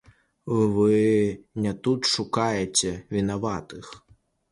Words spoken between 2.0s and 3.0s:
шукаеце